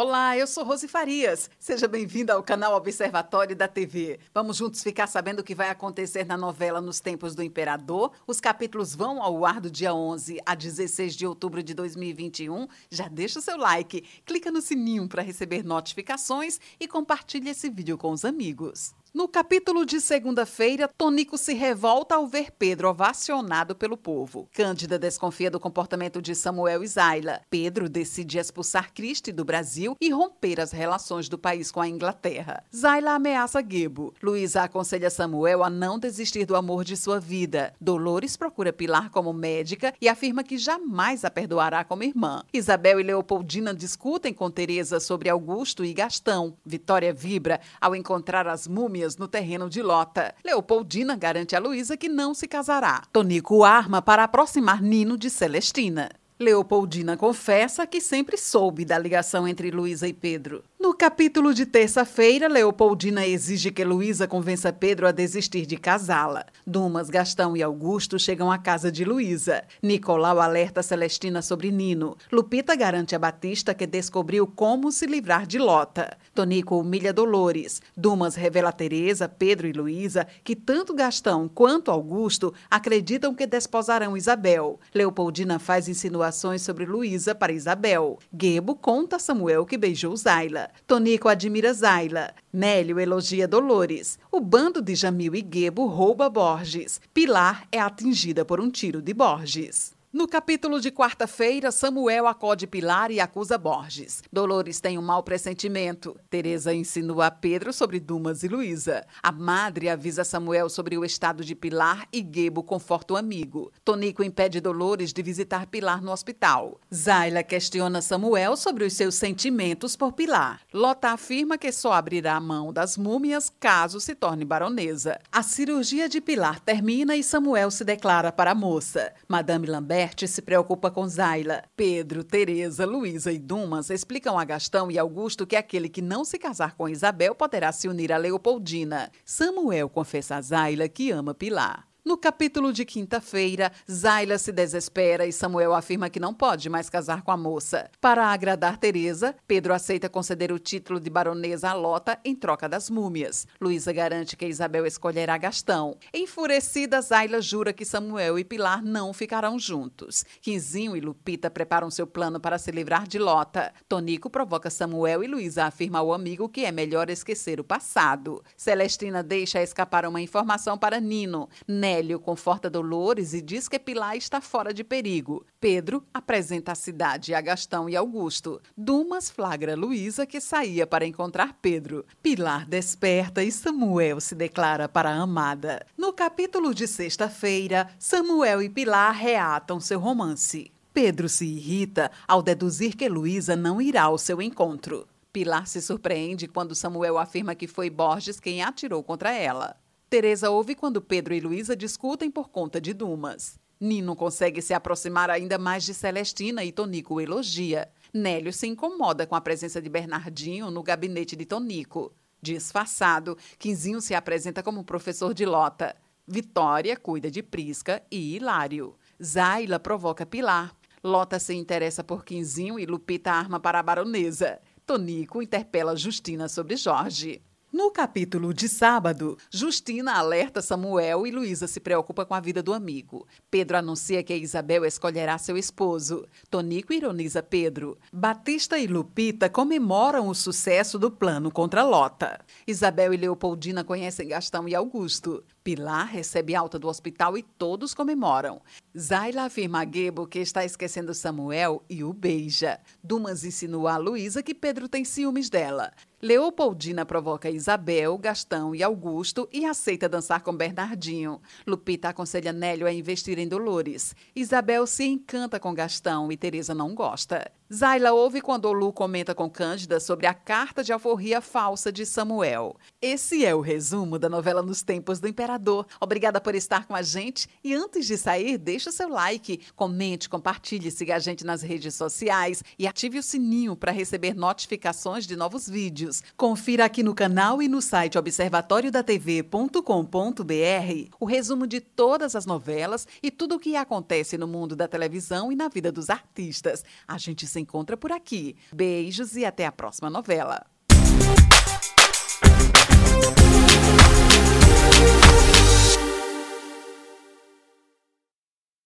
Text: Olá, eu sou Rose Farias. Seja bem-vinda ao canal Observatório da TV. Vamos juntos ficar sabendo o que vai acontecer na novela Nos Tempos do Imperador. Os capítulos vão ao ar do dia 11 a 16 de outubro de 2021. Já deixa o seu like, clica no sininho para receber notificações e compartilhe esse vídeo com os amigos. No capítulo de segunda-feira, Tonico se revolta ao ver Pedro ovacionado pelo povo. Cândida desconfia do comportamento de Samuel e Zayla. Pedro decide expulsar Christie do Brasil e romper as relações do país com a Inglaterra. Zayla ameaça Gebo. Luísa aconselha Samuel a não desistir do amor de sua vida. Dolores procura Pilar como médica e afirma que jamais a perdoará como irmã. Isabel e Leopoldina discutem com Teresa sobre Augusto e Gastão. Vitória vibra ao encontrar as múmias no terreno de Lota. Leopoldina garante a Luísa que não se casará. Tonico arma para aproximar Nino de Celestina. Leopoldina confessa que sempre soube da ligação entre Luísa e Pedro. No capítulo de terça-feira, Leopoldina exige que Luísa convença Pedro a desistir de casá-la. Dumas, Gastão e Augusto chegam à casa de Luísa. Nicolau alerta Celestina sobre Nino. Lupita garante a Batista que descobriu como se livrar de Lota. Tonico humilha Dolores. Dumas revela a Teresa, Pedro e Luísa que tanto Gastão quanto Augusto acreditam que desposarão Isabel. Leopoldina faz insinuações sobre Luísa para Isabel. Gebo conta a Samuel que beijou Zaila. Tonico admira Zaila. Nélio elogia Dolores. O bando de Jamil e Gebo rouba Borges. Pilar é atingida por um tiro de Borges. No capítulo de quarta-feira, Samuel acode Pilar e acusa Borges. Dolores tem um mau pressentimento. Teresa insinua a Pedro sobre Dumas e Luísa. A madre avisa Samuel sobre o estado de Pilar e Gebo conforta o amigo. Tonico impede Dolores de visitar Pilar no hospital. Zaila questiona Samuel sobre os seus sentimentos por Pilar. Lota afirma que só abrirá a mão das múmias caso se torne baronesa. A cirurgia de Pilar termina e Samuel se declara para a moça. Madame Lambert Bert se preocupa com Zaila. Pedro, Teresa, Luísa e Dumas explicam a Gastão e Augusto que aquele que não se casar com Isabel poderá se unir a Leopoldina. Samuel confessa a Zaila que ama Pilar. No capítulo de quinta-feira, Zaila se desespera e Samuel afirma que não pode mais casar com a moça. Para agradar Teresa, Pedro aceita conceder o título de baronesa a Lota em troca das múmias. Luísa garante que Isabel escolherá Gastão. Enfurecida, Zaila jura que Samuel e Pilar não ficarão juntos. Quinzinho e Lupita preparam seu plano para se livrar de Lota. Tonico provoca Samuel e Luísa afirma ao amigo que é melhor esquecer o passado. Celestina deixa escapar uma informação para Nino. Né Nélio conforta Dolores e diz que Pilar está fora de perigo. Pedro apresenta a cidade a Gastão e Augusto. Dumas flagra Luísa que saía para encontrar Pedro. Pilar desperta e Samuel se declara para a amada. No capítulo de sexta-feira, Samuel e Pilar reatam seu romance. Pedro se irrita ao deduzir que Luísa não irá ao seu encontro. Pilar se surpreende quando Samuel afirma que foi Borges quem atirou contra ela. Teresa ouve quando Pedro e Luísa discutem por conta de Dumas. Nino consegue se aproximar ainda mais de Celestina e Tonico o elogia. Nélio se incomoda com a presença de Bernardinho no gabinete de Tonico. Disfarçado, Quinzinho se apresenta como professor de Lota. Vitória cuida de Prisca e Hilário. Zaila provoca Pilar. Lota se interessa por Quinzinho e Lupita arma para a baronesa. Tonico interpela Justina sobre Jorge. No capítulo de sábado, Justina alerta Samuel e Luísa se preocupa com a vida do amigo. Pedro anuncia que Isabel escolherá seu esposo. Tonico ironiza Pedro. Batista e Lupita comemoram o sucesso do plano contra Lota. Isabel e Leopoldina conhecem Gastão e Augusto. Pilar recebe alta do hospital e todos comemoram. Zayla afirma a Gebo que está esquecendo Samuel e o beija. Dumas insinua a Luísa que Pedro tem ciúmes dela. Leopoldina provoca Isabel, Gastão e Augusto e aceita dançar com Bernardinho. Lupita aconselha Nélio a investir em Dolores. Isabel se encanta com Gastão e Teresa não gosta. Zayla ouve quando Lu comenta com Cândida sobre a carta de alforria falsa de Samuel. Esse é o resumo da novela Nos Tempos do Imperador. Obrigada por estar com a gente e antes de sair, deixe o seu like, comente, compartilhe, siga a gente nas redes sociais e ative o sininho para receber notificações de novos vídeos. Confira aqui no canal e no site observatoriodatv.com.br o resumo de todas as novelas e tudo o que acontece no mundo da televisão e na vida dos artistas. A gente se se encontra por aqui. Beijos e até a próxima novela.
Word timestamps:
Olá, 0.00 0.38
eu 0.38 0.46
sou 0.46 0.62
Rose 0.62 0.86
Farias. 0.86 1.50
Seja 1.58 1.88
bem-vinda 1.88 2.32
ao 2.32 2.40
canal 2.40 2.72
Observatório 2.76 3.56
da 3.56 3.66
TV. 3.66 4.20
Vamos 4.32 4.58
juntos 4.58 4.80
ficar 4.80 5.08
sabendo 5.08 5.40
o 5.40 5.42
que 5.42 5.56
vai 5.56 5.70
acontecer 5.70 6.24
na 6.24 6.36
novela 6.36 6.80
Nos 6.80 7.00
Tempos 7.00 7.34
do 7.34 7.42
Imperador. 7.42 8.12
Os 8.24 8.40
capítulos 8.40 8.94
vão 8.94 9.20
ao 9.20 9.44
ar 9.44 9.60
do 9.60 9.68
dia 9.68 9.92
11 9.92 10.38
a 10.46 10.54
16 10.54 11.16
de 11.16 11.26
outubro 11.26 11.64
de 11.64 11.74
2021. 11.74 12.68
Já 12.88 13.08
deixa 13.08 13.40
o 13.40 13.42
seu 13.42 13.56
like, 13.56 14.04
clica 14.24 14.52
no 14.52 14.62
sininho 14.62 15.08
para 15.08 15.20
receber 15.20 15.64
notificações 15.64 16.60
e 16.78 16.86
compartilhe 16.86 17.50
esse 17.50 17.68
vídeo 17.68 17.98
com 17.98 18.12
os 18.12 18.24
amigos. 18.24 18.94
No 19.14 19.26
capítulo 19.26 19.86
de 19.86 20.02
segunda-feira, 20.02 20.86
Tonico 20.86 21.38
se 21.38 21.54
revolta 21.54 22.14
ao 22.14 22.26
ver 22.26 22.50
Pedro 22.50 22.90
ovacionado 22.90 23.74
pelo 23.74 23.96
povo. 23.96 24.46
Cândida 24.52 24.98
desconfia 24.98 25.50
do 25.50 25.58
comportamento 25.58 26.20
de 26.20 26.34
Samuel 26.34 26.84
e 26.84 26.86
Zayla. 26.86 27.40
Pedro 27.48 27.88
decide 27.88 28.36
expulsar 28.38 28.92
Christie 28.92 29.32
do 29.32 29.46
Brasil 29.46 29.96
e 29.98 30.10
romper 30.10 30.60
as 30.60 30.72
relações 30.72 31.26
do 31.26 31.38
país 31.38 31.70
com 31.70 31.80
a 31.80 31.88
Inglaterra. 31.88 32.62
Zayla 32.74 33.12
ameaça 33.12 33.64
Gebo. 33.66 34.12
Luísa 34.22 34.64
aconselha 34.64 35.08
Samuel 35.08 35.64
a 35.64 35.70
não 35.70 35.98
desistir 35.98 36.44
do 36.44 36.54
amor 36.54 36.84
de 36.84 36.96
sua 36.96 37.18
vida. 37.18 37.72
Dolores 37.80 38.36
procura 38.36 38.74
Pilar 38.74 39.10
como 39.10 39.32
médica 39.32 39.94
e 40.00 40.06
afirma 40.06 40.44
que 40.44 40.58
jamais 40.58 41.24
a 41.24 41.30
perdoará 41.30 41.82
como 41.82 42.04
irmã. 42.04 42.42
Isabel 42.52 43.00
e 43.00 43.02
Leopoldina 43.02 43.72
discutem 43.72 44.34
com 44.34 44.50
Teresa 44.50 45.00
sobre 45.00 45.30
Augusto 45.30 45.82
e 45.82 45.94
Gastão. 45.94 46.54
Vitória 46.64 47.12
vibra 47.12 47.58
ao 47.80 47.96
encontrar 47.96 48.46
as 48.46 48.68
múmias 48.68 48.97
no 49.18 49.28
terreno 49.28 49.68
de 49.68 49.82
Lota. 49.82 50.34
Leopoldina 50.44 51.16
garante 51.16 51.54
a 51.54 51.58
Luísa 51.58 51.96
que 51.96 52.08
não 52.08 52.34
se 52.34 52.48
casará. 52.48 53.02
Tonico 53.12 53.64
arma 53.64 54.02
para 54.02 54.24
aproximar 54.24 54.82
Nino 54.82 55.16
de 55.16 55.30
Celestina. 55.30 56.10
Leopoldina 56.38 57.16
confessa 57.16 57.86
que 57.86 58.00
sempre 58.00 58.36
soube 58.36 58.84
da 58.84 58.98
ligação 58.98 59.46
entre 59.46 59.70
Luísa 59.70 60.06
e 60.06 60.12
Pedro. 60.12 60.62
No 60.80 60.94
capítulo 60.94 61.52
de 61.52 61.66
terça-feira, 61.66 62.46
Leopoldina 62.46 63.26
exige 63.26 63.72
que 63.72 63.82
Luísa 63.82 64.28
convença 64.28 64.72
Pedro 64.72 65.08
a 65.08 65.10
desistir 65.10 65.66
de 65.66 65.76
casá-la. 65.76 66.46
Dumas, 66.64 67.10
Gastão 67.10 67.56
e 67.56 67.62
Augusto 67.64 68.16
chegam 68.16 68.48
à 68.48 68.58
casa 68.58 68.90
de 68.90 69.04
Luísa. 69.04 69.64
Nicolau 69.82 70.40
alerta 70.40 70.80
Celestina 70.80 71.42
sobre 71.42 71.72
Nino. 71.72 72.16
Lupita 72.30 72.76
garante 72.76 73.16
a 73.16 73.18
Batista 73.18 73.74
que 73.74 73.88
descobriu 73.88 74.46
como 74.46 74.92
se 74.92 75.04
livrar 75.06 75.48
de 75.48 75.58
Lota. 75.58 76.16
Tonico 76.32 76.78
humilha 76.78 77.12
Dolores. 77.12 77.82
Dumas 77.96 78.36
revela 78.36 78.68
a 78.68 78.72
Teresa, 78.72 79.28
Pedro 79.28 79.66
e 79.66 79.72
Luísa 79.72 80.28
que 80.44 80.54
tanto 80.54 80.94
Gastão 80.94 81.48
quanto 81.48 81.90
Augusto 81.90 82.54
acreditam 82.70 83.34
que 83.34 83.48
desposarão 83.48 84.16
Isabel. 84.16 84.78
Leopoldina 84.94 85.58
faz 85.58 85.88
insinuações 85.88 86.62
sobre 86.62 86.86
Luísa 86.86 87.34
para 87.34 87.52
Isabel. 87.52 88.20
Gebo 88.32 88.76
conta 88.76 89.16
a 89.16 89.18
Samuel 89.18 89.66
que 89.66 89.76
beijou 89.76 90.16
Zaila. 90.16 90.67
Tonico 90.86 91.28
admira 91.28 91.72
Zaila. 91.72 92.34
Nélio 92.52 93.00
elogia 93.00 93.48
Dolores. 93.48 94.18
O 94.30 94.40
bando 94.40 94.80
de 94.80 94.94
Jamil 94.94 95.34
e 95.34 95.42
Gebo 95.42 95.86
rouba 95.86 96.30
Borges. 96.30 97.00
Pilar 97.12 97.66
é 97.72 97.78
atingida 97.78 98.44
por 98.44 98.60
um 98.60 98.70
tiro 98.70 99.02
de 99.02 99.12
Borges. 99.12 99.97
No 100.10 100.26
capítulo 100.26 100.80
de 100.80 100.90
quarta-feira, 100.90 101.70
Samuel 101.70 102.26
acode 102.26 102.66
Pilar 102.66 103.10
e 103.10 103.20
acusa 103.20 103.58
Borges. 103.58 104.22
Dolores 104.32 104.80
tem 104.80 104.96
um 104.96 105.02
mau 105.02 105.22
pressentimento. 105.22 106.18
Teresa 106.30 106.72
insinua 106.72 107.26
a 107.26 107.30
Pedro 107.30 107.74
sobre 107.74 108.00
Dumas 108.00 108.42
e 108.42 108.48
Luísa. 108.48 109.04
A 109.22 109.30
madre 109.30 109.90
avisa 109.90 110.24
Samuel 110.24 110.70
sobre 110.70 110.96
o 110.96 111.04
estado 111.04 111.44
de 111.44 111.54
Pilar 111.54 112.08
e 112.10 112.26
Gebo 112.26 112.62
conforta 112.62 113.12
o 113.12 113.16
amigo. 113.18 113.70
Tonico 113.84 114.24
impede 114.24 114.62
Dolores 114.62 115.12
de 115.12 115.22
visitar 115.22 115.66
Pilar 115.66 116.00
no 116.00 116.10
hospital. 116.10 116.80
Zaila 116.92 117.42
questiona 117.42 118.00
Samuel 118.00 118.56
sobre 118.56 118.86
os 118.86 118.94
seus 118.94 119.14
sentimentos 119.14 119.94
por 119.94 120.14
Pilar. 120.14 120.62
Lota 120.72 121.10
afirma 121.10 121.58
que 121.58 121.70
só 121.70 121.92
abrirá 121.92 122.34
a 122.34 122.40
mão 122.40 122.72
das 122.72 122.96
múmias 122.96 123.52
caso 123.60 124.00
se 124.00 124.14
torne 124.14 124.46
baronesa. 124.46 125.20
A 125.30 125.42
cirurgia 125.42 126.08
de 126.08 126.18
Pilar 126.18 126.60
termina 126.60 127.14
e 127.14 127.22
Samuel 127.22 127.70
se 127.70 127.84
declara 127.84 128.32
para 128.32 128.52
a 128.52 128.54
moça. 128.54 129.12
Madame 129.28 129.66
Lambert 129.66 129.97
Bert 129.98 130.28
se 130.28 130.40
preocupa 130.40 130.92
com 130.92 131.08
Zaila. 131.08 131.64
Pedro, 131.74 132.22
Teresa, 132.22 132.86
Luísa 132.86 133.32
e 133.32 133.38
Dumas 133.38 133.90
explicam 133.90 134.38
a 134.38 134.44
Gastão 134.44 134.92
e 134.92 134.96
Augusto 134.96 135.44
que 135.44 135.56
aquele 135.56 135.88
que 135.88 136.00
não 136.00 136.24
se 136.24 136.38
casar 136.38 136.76
com 136.76 136.88
Isabel 136.88 137.34
poderá 137.34 137.72
se 137.72 137.88
unir 137.88 138.12
a 138.12 138.16
Leopoldina. 138.16 139.10
Samuel 139.24 139.88
confessa 139.88 140.36
a 140.36 140.40
Zaila 140.40 140.88
que 140.88 141.10
ama 141.10 141.34
Pilar. 141.34 141.87
No 142.04 142.16
capítulo 142.16 142.72
de 142.72 142.84
quinta-feira, 142.84 143.70
Zaila 143.90 144.38
se 144.38 144.50
desespera 144.50 145.26
e 145.26 145.32
Samuel 145.32 145.74
afirma 145.74 146.08
que 146.08 146.20
não 146.20 146.32
pode 146.32 146.70
mais 146.70 146.88
casar 146.88 147.22
com 147.22 147.30
a 147.30 147.36
moça. 147.36 147.90
Para 148.00 148.26
agradar 148.26 148.78
Teresa, 148.78 149.34
Pedro 149.46 149.74
aceita 149.74 150.08
conceder 150.08 150.50
o 150.50 150.58
título 150.58 151.00
de 151.00 151.10
baronesa 151.10 151.68
a 151.68 151.74
Lota 151.74 152.18
em 152.24 152.34
troca 152.34 152.68
das 152.68 152.88
múmias. 152.88 153.46
Luísa 153.60 153.92
garante 153.92 154.36
que 154.36 154.46
Isabel 154.46 154.86
escolherá 154.86 155.36
Gastão. 155.36 155.98
Enfurecida, 156.14 157.00
Zaila 157.02 157.42
jura 157.42 157.72
que 157.72 157.84
Samuel 157.84 158.38
e 158.38 158.44
Pilar 158.44 158.82
não 158.82 159.12
ficarão 159.12 159.58
juntos. 159.58 160.24
Quinzinho 160.40 160.96
e 160.96 161.00
Lupita 161.00 161.50
preparam 161.50 161.90
seu 161.90 162.06
plano 162.06 162.40
para 162.40 162.58
se 162.58 162.70
livrar 162.70 163.06
de 163.06 163.18
Lota. 163.18 163.72
Tonico 163.88 164.30
provoca 164.30 164.70
Samuel 164.70 165.24
e 165.24 165.26
Luísa 165.26 165.64
afirma 165.64 165.98
ao 165.98 166.14
amigo 166.14 166.48
que 166.48 166.64
é 166.64 166.72
melhor 166.72 167.10
esquecer 167.10 167.60
o 167.60 167.64
passado. 167.64 168.42
Celestina 168.56 169.22
deixa 169.22 169.62
escapar 169.62 170.06
uma 170.06 170.22
informação 170.22 170.78
para 170.78 171.00
Nino. 171.00 171.48
Né 171.88 171.94
Nélio 171.98 172.20
conforta 172.20 172.68
Dolores 172.68 173.32
e 173.32 173.40
diz 173.40 173.66
que 173.66 173.78
Pilar 173.78 174.14
está 174.14 174.42
fora 174.42 174.74
de 174.74 174.84
perigo. 174.84 175.46
Pedro 175.58 176.04
apresenta 176.12 176.72
a 176.72 176.74
cidade 176.74 177.32
a 177.32 177.40
Gastão 177.40 177.88
e 177.88 177.96
Augusto. 177.96 178.60
Dumas 178.76 179.30
flagra 179.30 179.74
Luísa 179.74 180.26
que 180.26 180.38
saía 180.38 180.86
para 180.86 181.06
encontrar 181.06 181.56
Pedro. 181.62 182.04
Pilar 182.22 182.66
desperta 182.66 183.42
e 183.42 183.50
Samuel 183.50 184.20
se 184.20 184.34
declara 184.34 184.86
para 184.86 185.10
a 185.10 185.22
amada. 185.22 185.86
No 185.96 186.12
capítulo 186.12 186.74
de 186.74 186.86
sexta-feira, 186.86 187.88
Samuel 187.98 188.62
e 188.62 188.68
Pilar 188.68 189.14
reatam 189.14 189.80
seu 189.80 189.98
romance. 189.98 190.70
Pedro 190.92 191.26
se 191.26 191.46
irrita 191.46 192.10
ao 192.26 192.42
deduzir 192.42 192.96
que 192.96 193.08
Luísa 193.08 193.56
não 193.56 193.80
irá 193.80 194.02
ao 194.02 194.18
seu 194.18 194.42
encontro. 194.42 195.08
Pilar 195.32 195.66
se 195.66 195.80
surpreende 195.80 196.46
quando 196.48 196.74
Samuel 196.74 197.16
afirma 197.16 197.54
que 197.54 197.66
foi 197.66 197.88
Borges 197.88 198.38
quem 198.38 198.62
atirou 198.62 199.02
contra 199.02 199.32
ela. 199.32 199.74
Teresa 200.10 200.48
ouve 200.48 200.74
quando 200.74 201.02
Pedro 201.02 201.34
e 201.34 201.40
Luísa 201.40 201.76
discutem 201.76 202.30
por 202.30 202.48
conta 202.48 202.80
de 202.80 202.94
Dumas. 202.94 203.58
Nino 203.78 204.16
consegue 204.16 204.62
se 204.62 204.72
aproximar 204.72 205.28
ainda 205.28 205.58
mais 205.58 205.84
de 205.84 205.92
Celestina 205.92 206.64
e 206.64 206.72
Tonico 206.72 207.14
o 207.14 207.20
elogia. 207.20 207.90
Nélio 208.12 208.50
se 208.50 208.66
incomoda 208.66 209.26
com 209.26 209.34
a 209.34 209.40
presença 209.40 209.82
de 209.82 209.88
Bernardinho 209.90 210.70
no 210.70 210.82
gabinete 210.82 211.36
de 211.36 211.44
Tonico. 211.44 212.10
Disfarçado, 212.40 213.36
Quinzinho 213.58 214.00
se 214.00 214.14
apresenta 214.14 214.62
como 214.62 214.82
professor 214.82 215.34
de 215.34 215.44
Lota. 215.44 215.94
Vitória 216.26 216.96
cuida 216.96 217.30
de 217.30 217.42
Prisca 217.42 218.02
e 218.10 218.34
Hilário. 218.34 218.96
Zaila 219.22 219.78
provoca 219.78 220.24
Pilar. 220.24 220.74
Lota 221.04 221.38
se 221.38 221.54
interessa 221.54 222.02
por 222.02 222.24
Quinzinho 222.24 222.78
e 222.78 222.86
Lupita 222.86 223.30
arma 223.30 223.60
para 223.60 223.78
a 223.78 223.82
baronesa. 223.82 224.58
Tonico 224.86 225.42
interpela 225.42 225.94
Justina 225.94 226.48
sobre 226.48 226.76
Jorge. 226.76 227.42
No 227.70 227.90
capítulo 227.90 228.54
de 228.54 228.66
sábado, 228.66 229.36
Justina 229.50 230.14
alerta 230.14 230.62
Samuel 230.62 231.26
e 231.26 231.30
Luísa 231.30 231.66
se 231.66 231.78
preocupa 231.78 232.24
com 232.24 232.32
a 232.32 232.40
vida 232.40 232.62
do 232.62 232.72
amigo. 232.72 233.26
Pedro 233.50 233.76
anuncia 233.76 234.22
que 234.22 234.34
Isabel 234.34 234.86
escolherá 234.86 235.36
seu 235.36 235.54
esposo. 235.54 236.26
Tonico 236.48 236.94
ironiza 236.94 237.42
Pedro. 237.42 237.98
Batista 238.10 238.78
e 238.78 238.86
Lupita 238.86 239.50
comemoram 239.50 240.28
o 240.28 240.34
sucesso 240.34 240.98
do 240.98 241.10
plano 241.10 241.50
contra 241.50 241.84
Lota. 241.84 242.40
Isabel 242.66 243.12
e 243.12 243.18
Leopoldina 243.18 243.84
conhecem 243.84 244.28
Gastão 244.28 244.66
e 244.66 244.74
Augusto. 244.74 245.44
Pilar 245.68 246.06
recebe 246.06 246.54
alta 246.54 246.78
do 246.78 246.88
hospital 246.88 247.36
e 247.36 247.42
todos 247.42 247.92
comemoram. 247.92 248.62
Zayla 248.98 249.42
afirma 249.42 249.82
a 249.82 249.84
Gebo 249.84 250.26
que 250.26 250.38
está 250.38 250.64
esquecendo 250.64 251.12
Samuel 251.12 251.84
e 251.90 252.02
o 252.02 252.10
beija. 252.14 252.80
Dumas 253.04 253.44
insinua 253.44 253.92
a 253.92 253.96
Luísa 253.98 254.42
que 254.42 254.54
Pedro 254.54 254.88
tem 254.88 255.04
ciúmes 255.04 255.50
dela. 255.50 255.92
Leopoldina 256.22 257.04
provoca 257.04 257.50
Isabel, 257.50 258.16
Gastão 258.16 258.74
e 258.74 258.82
Augusto 258.82 259.46
e 259.52 259.66
aceita 259.66 260.08
dançar 260.08 260.40
com 260.40 260.56
Bernardinho. 260.56 261.38
Lupita 261.66 262.08
aconselha 262.08 262.50
Nélio 262.50 262.86
a 262.86 262.92
investir 262.92 263.38
em 263.38 263.46
Dolores. 263.46 264.16
Isabel 264.34 264.86
se 264.86 265.04
encanta 265.04 265.60
com 265.60 265.74
Gastão 265.74 266.32
e 266.32 266.36
Teresa 266.38 266.74
não 266.74 266.94
gosta. 266.94 267.52
Zayla 267.72 268.12
ouve 268.12 268.40
quando 268.40 268.72
Lu 268.72 268.92
comenta 268.94 269.34
com 269.34 269.50
Cândida 269.50 270.00
sobre 270.00 270.26
a 270.26 270.32
carta 270.32 270.82
de 270.82 270.90
alforria 270.90 271.42
falsa 271.42 271.92
de 271.92 272.06
Samuel. 272.06 272.74
Esse 273.00 273.44
é 273.44 273.54
o 273.54 273.60
resumo 273.60 274.18
da 274.18 274.26
novela 274.26 274.62
Nos 274.62 274.82
Tempos 274.82 275.20
do 275.20 275.28
Imperador. 275.28 275.86
Obrigada 276.00 276.40
por 276.40 276.54
estar 276.54 276.86
com 276.86 276.94
a 276.94 277.02
gente 277.02 277.46
e 277.62 277.74
antes 277.74 278.06
de 278.06 278.16
sair, 278.16 278.56
deixe 278.56 278.88
o 278.88 278.92
seu 278.92 279.10
like, 279.10 279.60
comente, 279.76 280.30
compartilhe, 280.30 280.90
siga 280.90 281.16
a 281.16 281.18
gente 281.18 281.44
nas 281.44 281.60
redes 281.60 281.94
sociais 281.94 282.64
e 282.78 282.86
ative 282.86 283.18
o 283.18 283.22
sininho 283.22 283.76
para 283.76 283.92
receber 283.92 284.34
notificações 284.34 285.26
de 285.26 285.36
novos 285.36 285.68
vídeos. 285.68 286.22
Confira 286.38 286.86
aqui 286.86 287.02
no 287.02 287.14
canal 287.14 287.60
e 287.60 287.68
no 287.68 287.82
site 287.82 288.16
observatoriodatv.com.br 288.16 291.16
o 291.20 291.26
resumo 291.26 291.66
de 291.66 291.82
todas 291.82 292.34
as 292.34 292.46
novelas 292.46 293.06
e 293.22 293.30
tudo 293.30 293.56
o 293.56 293.60
que 293.60 293.76
acontece 293.76 294.38
no 294.38 294.48
mundo 294.48 294.74
da 294.74 294.88
televisão 294.88 295.52
e 295.52 295.54
na 295.54 295.68
vida 295.68 295.92
dos 295.92 296.08
artistas. 296.08 296.82
A 297.06 297.18
gente 297.18 297.46
se 297.46 297.57
se 297.58 297.60
encontra 297.60 297.96
por 297.96 298.12
aqui. 298.12 298.56
Beijos 298.72 299.36
e 299.36 299.44
até 299.44 299.66
a 299.66 299.72
próxima 299.72 300.08
novela. 300.08 300.64